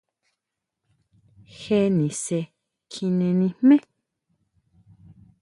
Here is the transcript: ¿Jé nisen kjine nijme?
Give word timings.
¿Jé 1.59 1.79
nisen 1.97 2.45
kjine 2.91 3.27
nijme? 3.39 3.75